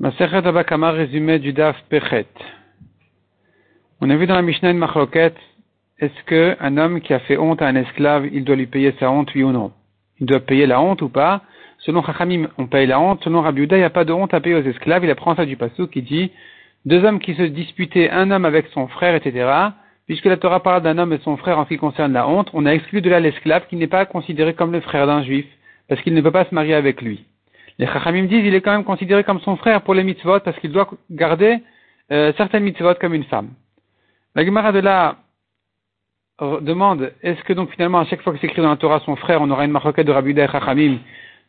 [0.00, 2.26] Résumé du Daf Pechet.
[4.00, 5.34] On a vu dans la Mishnah une machloket,
[5.98, 8.94] est-ce que un homme qui a fait honte à un esclave, il doit lui payer
[8.98, 9.72] sa honte, oui ou non?
[10.18, 11.42] Il doit payer la honte ou pas?
[11.78, 13.22] Selon Chachamim, on paye la honte.
[13.22, 15.04] Selon Rabbi il n'y a pas de honte à payer aux esclaves.
[15.04, 16.32] Il apprend ça du passou qui dit,
[16.84, 19.50] deux hommes qui se disputaient, un homme avec son frère, etc.,
[20.06, 22.50] puisque la Torah parle d'un homme et son frère en ce qui concerne la honte,
[22.54, 25.46] on a exclu de là l'esclave qui n'est pas considéré comme le frère d'un juif,
[25.88, 27.24] parce qu'il ne peut pas se marier avec lui.
[27.78, 30.58] Les Chachamim disent il est quand même considéré comme son frère pour les mitzvot parce
[30.58, 31.58] qu'il doit garder
[32.10, 33.50] euh, certaines mitzvot comme une femme.
[34.34, 35.16] La Gemara de là
[36.40, 39.16] demande est-ce que donc finalement à chaque fois que c'est écrit dans la Torah son
[39.16, 40.98] frère on aura une marquette de Rabbi et Chachamim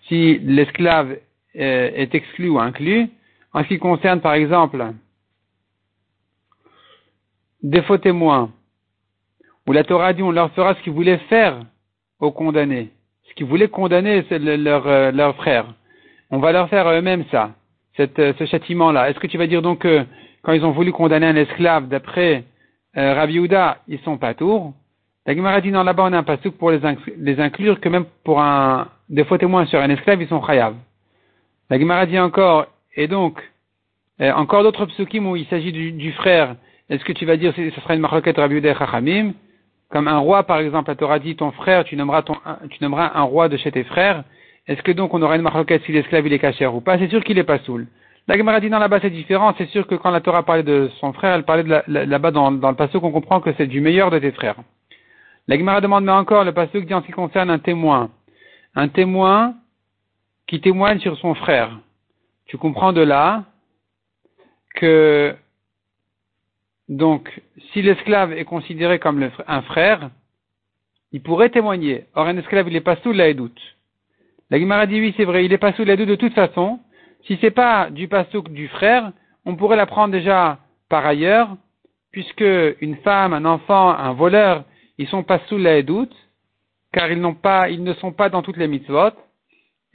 [0.08, 1.18] si l'esclave
[1.56, 3.10] euh, est exclu ou inclus?
[3.54, 4.84] En ce qui concerne par exemple
[7.62, 8.52] des faux témoins
[9.68, 11.60] où la Torah dit on leur fera ce qu'ils voulaient faire
[12.20, 12.90] aux condamnés,
[13.30, 15.66] ce qu'ils voulaient condamner leur, euh, leur frère
[16.34, 17.52] on va leur faire eux-mêmes ça,
[18.00, 19.08] euh, ce châtiment-là.
[19.10, 20.04] Est-ce que tu vas dire donc que
[20.42, 22.44] quand ils ont voulu condamner un esclave, d'après
[22.98, 24.74] euh, Rabbi Houda, ils sont pas tours?
[25.28, 28.42] La Gemara dit non, là-bas on a un pasouk pour les, inclure que même pour
[28.42, 30.74] un, des faux témoins sur un esclave, ils sont chayav.
[31.70, 33.40] La Gemara dit encore, et donc,
[34.20, 36.56] euh, encore d'autres psukim où il s'agit du, frère,
[36.90, 39.34] est-ce que tu vas dire que ce sera une marloquette Rabbi Houda et Chachamim?
[39.92, 42.24] Comme un roi, par exemple, la Torah dit ton frère, tu nommeras
[43.14, 44.24] un roi de chez tes frères.
[44.68, 47.24] Est-ce que donc on aura une marloquette si l'esclave est cachère ou pas C'est sûr
[47.24, 47.88] qu'il est pas saoul.
[48.28, 49.54] La Gemara dit non là-bas c'est différent.
[49.58, 52.76] C'est sûr que quand la Torah parlait de son frère, elle parlait là-bas dans, le
[52.76, 54.56] passage qu'on comprend que c'est du meilleur de tes frères.
[55.48, 58.10] La Gemara demande mais encore le passage dit en ce qui concerne un témoin.
[58.76, 59.56] Un témoin
[60.48, 61.78] qui témoigne sur son frère.
[62.46, 63.44] Tu comprends de là
[64.76, 65.36] que
[66.88, 67.42] donc
[67.74, 70.10] si l'esclave est considéré comme un frère,
[71.12, 72.06] il pourrait témoigner.
[72.16, 73.60] Or un esclave il est pas sous la doute.
[74.50, 76.80] La Gemara dit oui, c'est vrai, il est pas sous les deux de toute façon.
[77.26, 79.12] Si c'est pas du pasouk du frère,
[79.46, 81.56] on pourrait l'apprendre déjà par ailleurs,
[82.12, 82.46] puisque
[82.82, 84.64] une femme, un enfant, un voleur,
[84.98, 86.16] ils sont pas sous les doutes,
[86.92, 89.12] car ils n'ont pas, ils ne sont pas dans toutes les mitzvot.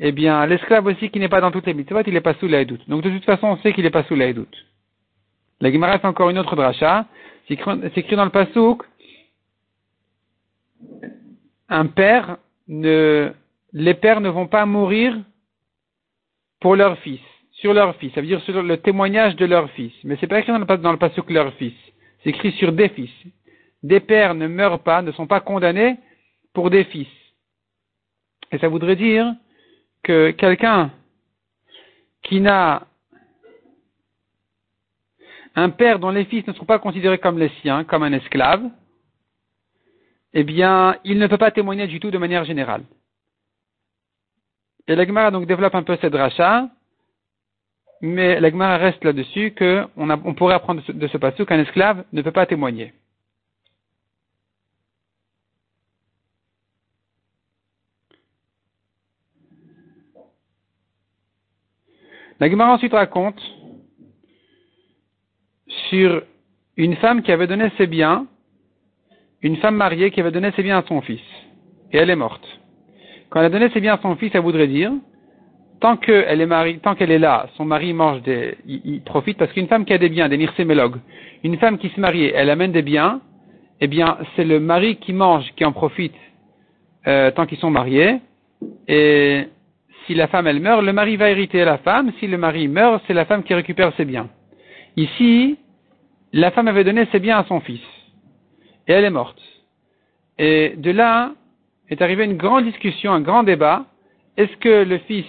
[0.01, 2.47] Eh bien, l'esclave aussi qui n'est pas dans toutes les mitzvot, il n'est pas sous
[2.47, 2.89] les doutes.
[2.89, 4.65] Donc de toute façon, on sait qu'il n'est pas sous les doutes.
[5.61, 7.07] La Gemara fait encore une autre dracha.
[7.49, 8.85] C'est écrit dans le pasouk,
[11.69, 12.37] un père
[12.69, 13.33] ne
[13.73, 15.17] les pères ne vont pas mourir
[16.61, 17.21] pour leur fils,
[17.53, 19.93] sur leur fils, ça veut dire sur le témoignage de leur fils.
[20.05, 21.75] Mais c'est pas écrit dans le, dans passage leur fils,
[22.23, 23.11] c'est écrit sur des fils.
[23.83, 25.97] Des pères ne meurent pas, ne sont pas condamnés
[26.53, 27.09] pour des fils.
[28.51, 29.35] Et ça voudrait dire
[30.03, 30.91] que quelqu'un
[32.23, 32.87] qui n'a
[35.55, 38.63] un père dont les fils ne sont pas considérés comme les siens, comme un esclave,
[40.35, 42.85] eh bien, il ne peut pas témoigner du tout de manière générale.
[44.89, 46.71] Et l'Agmara donc développe un peu cette rachat,
[48.01, 52.33] mais l'Agmara reste là-dessus qu'on on pourrait apprendre de ce, passage qu'un esclave ne peut
[52.33, 52.95] pas témoigner.
[62.41, 63.41] La Gemara ensuite raconte
[65.91, 66.23] sur
[66.77, 68.27] une femme qui avait donné ses biens,
[69.43, 71.21] une femme mariée qui avait donné ses biens à son fils,
[71.91, 72.47] et elle est morte.
[73.31, 74.93] Quand elle a donné ses biens à son fils, ça voudrait dire,
[75.81, 79.53] tant qu'elle est mariée, tant qu'elle est là, son mari mange des, il, profite parce
[79.53, 80.97] qu'une femme qui a des biens, des nirsémélogues,
[81.45, 83.21] une femme qui se marie, elle amène des biens,
[83.81, 86.15] eh bien, c'est le mari qui mange, qui en profite
[87.07, 88.19] euh, tant qu'ils sont mariés.
[88.89, 89.45] Et
[90.07, 92.13] si la femme elle meurt, le mari va hériter la femme.
[92.19, 94.29] Si le mari meurt, c'est la femme qui récupère ses biens.
[94.97, 95.59] Ici,
[96.33, 97.81] la femme avait donné ses biens à son fils
[98.89, 99.41] et elle est morte.
[100.39, 101.33] Et de là,
[101.91, 103.87] est arrivé une grande discussion, un grand débat.
[104.37, 105.27] Est-ce que le fils,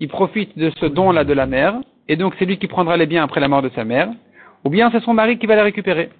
[0.00, 1.74] il profite de ce don-là de la mère,
[2.08, 4.10] et donc c'est lui qui prendra les biens après la mort de sa mère,
[4.64, 6.10] ou bien c'est son mari qui va les récupérer?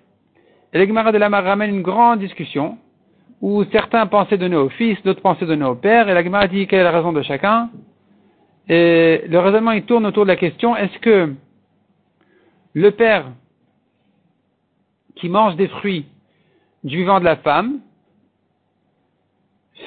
[0.73, 2.79] Et l'Egmara de la mère ramène une grande discussion,
[3.41, 6.81] où certains pensaient donner au fils, d'autres pensaient donner au père, et l'Egmara dit quelle
[6.81, 7.71] est la raison de chacun?
[8.69, 11.35] Et le raisonnement, il tourne autour de la question, est-ce que
[12.73, 13.27] le père
[15.15, 16.07] qui mange des fruits
[16.83, 17.79] du vivant de la femme,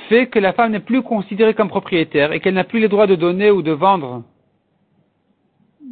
[0.10, 3.08] fait que la femme n'est plus considérée comme propriétaire et qu'elle n'a plus le droit
[3.08, 4.24] de donner ou de vendre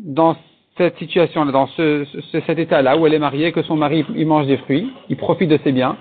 [0.03, 0.35] dans
[0.77, 2.05] cette situation-là, dans ce,
[2.45, 5.49] cet état-là où elle est mariée, que son mari il mange des fruits, il profite
[5.49, 5.97] de ses biens.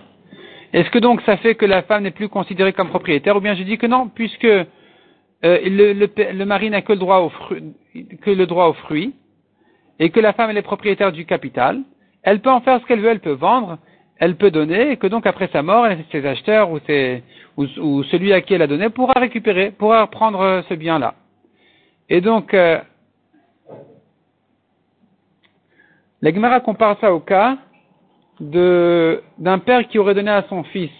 [0.72, 3.54] Est-ce que donc ça fait que la femme n'est plus considérée comme propriétaire ou bien
[3.54, 4.66] je dis que non, puisque euh,
[5.42, 7.74] le, le, mari n'a que le droit aux fruits,
[8.22, 9.14] que le droit aux fruits
[10.00, 11.80] et que la femme elle est propriétaire du capital,
[12.24, 13.78] elle peut en faire ce qu'elle veut, elle peut vendre,
[14.18, 16.78] elle peut donner et que donc après sa mort, ses acheteurs ou,
[17.56, 21.14] ou, celui à qui elle a donné pourra récupérer, pourra prendre ce bien-là.
[22.08, 22.78] Et donc, euh,
[26.24, 27.58] La Gemara compare ça au cas
[28.40, 30.90] d'un père qui aurait donné à son fils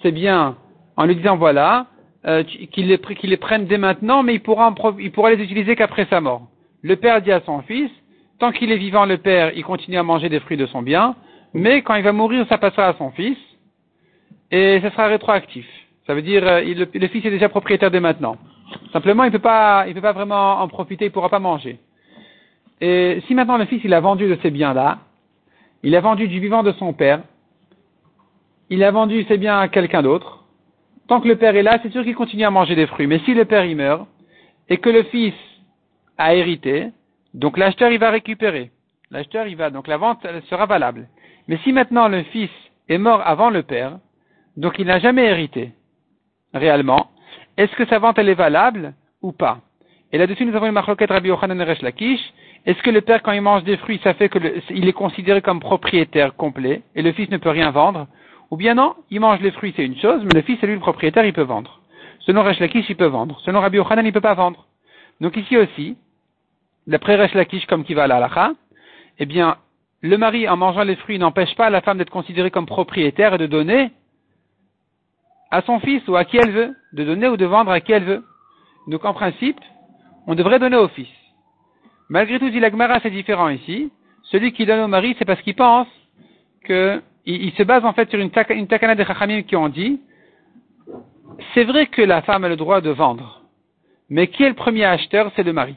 [0.00, 0.56] ses biens
[0.96, 1.86] en lui disant voilà,
[2.24, 6.06] euh, qu'il les, les prenne dès maintenant, mais il pourra, il pourra les utiliser qu'après
[6.08, 6.42] sa mort.
[6.82, 7.90] Le père dit à son fils,
[8.38, 11.16] tant qu'il est vivant, le père, il continue à manger des fruits de son bien,
[11.54, 13.38] mais quand il va mourir, ça passera à son fils,
[14.50, 15.66] et ça sera rétroactif.
[16.06, 18.36] Ça veut dire, euh, le, fils est déjà propriétaire dès maintenant.
[18.92, 21.78] Simplement, il peut pas, il peut pas vraiment en profiter, il pourra pas manger.
[22.80, 24.98] Et si maintenant le fils, il a vendu de ces biens-là,
[25.82, 27.20] il a vendu du vivant de son père,
[28.70, 30.44] il a vendu ses biens à quelqu'un d'autre,
[31.08, 33.06] tant que le père est là, c'est sûr qu'il continue à manger des fruits.
[33.06, 34.06] Mais si le père, il meurt,
[34.68, 35.34] et que le fils
[36.16, 36.88] a hérité,
[37.34, 38.70] donc l'acheteur, il va récupérer.
[39.10, 41.08] L'acheteur, il va, donc la vente sera valable.
[41.48, 42.50] Mais si maintenant le fils
[42.88, 43.98] est mort avant le père,
[44.56, 45.72] donc il n'a jamais hérité,
[46.54, 47.10] réellement,
[47.56, 49.58] est-ce que sa vente elle est valable ou pas?
[50.12, 52.20] Et là-dessus, nous avons une marloquette Rabbi Yochanan Resh Lakish.
[52.66, 55.60] Est-ce que le père, quand il mange des fruits, ça fait qu'il est considéré comme
[55.60, 58.06] propriétaire complet et le fils ne peut rien vendre?
[58.50, 60.74] Ou bien non, il mange les fruits, c'est une chose, mais le fils, c'est lui
[60.74, 61.80] le propriétaire, il peut vendre.
[62.20, 63.40] Selon Resh Lakish, il peut vendre.
[63.40, 64.66] Selon Rabbi Yochanan, il ne peut pas vendre.
[65.20, 65.96] Donc ici aussi,
[66.86, 68.52] d'après Resh Lakish, comme qui va à la
[69.20, 69.56] eh bien,
[70.02, 73.38] le mari, en mangeant les fruits, n'empêche pas la femme d'être considérée comme propriétaire et
[73.38, 73.90] de donner
[75.50, 77.92] à son fils ou à qui elle veut, de donner ou de vendre à qui
[77.92, 78.24] elle veut.
[78.86, 79.60] Donc en principe,
[80.26, 81.08] on devrait donner au fils.
[82.08, 83.92] Malgré tout, dit l'Agmara, c'est différent ici.
[84.24, 85.88] Celui qui donne au mari, c'est parce qu'il pense
[86.64, 90.00] que il, se base en fait sur une, takana de Chachamim qui ont dit
[91.54, 93.42] c'est vrai que la femme a le droit de vendre,
[94.08, 95.74] mais qui est le premier acheteur C'est le mari.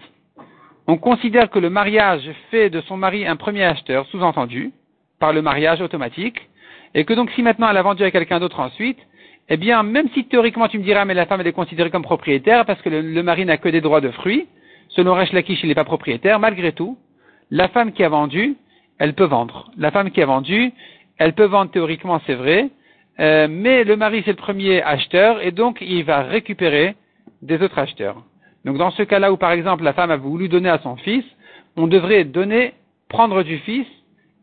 [0.88, 4.72] On considère que le mariage fait de son mari un premier acheteur, sous-entendu,
[5.20, 6.42] par le mariage automatique,
[6.94, 9.00] et que donc si maintenant elle a vendu à quelqu'un d'autre ensuite,
[9.50, 12.04] eh bien, même si théoriquement tu me diras, mais la femme elle est considérée comme
[12.04, 14.48] propriétaire parce que le, mari n'a que des droits de fruits,
[14.90, 16.98] selon Resh Lakish, il n'est pas propriétaire, malgré tout,
[17.50, 18.56] la femme qui a vendu,
[19.00, 19.72] elle peut vendre.
[19.78, 20.72] La femme qui a vendu,
[21.18, 22.70] elle peut vendre théoriquement, c'est vrai,
[23.20, 26.96] euh, mais le mari c'est le premier acheteur et donc il va récupérer
[27.42, 28.24] des autres acheteurs.
[28.66, 31.26] Donc dans ce cas-là où par exemple la femme a voulu donner à son fils,
[31.76, 32.74] on devrait donner,
[33.10, 33.88] prendre du fils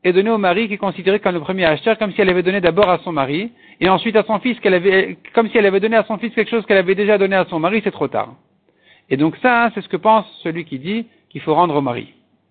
[0.05, 2.43] et donner au mari qui est considéré comme le premier acheteur, comme si elle avait
[2.43, 5.67] donné d'abord à son mari, et ensuite à son fils qu'elle avait, comme si elle
[5.67, 7.90] avait donné à son fils quelque chose qu'elle avait déjà donné à son mari, c'est
[7.90, 8.34] trop tard.
[9.11, 11.81] Et donc ça, hein, c'est ce que pense celui qui dit qu'il faut rendre au
[11.81, 12.14] mari.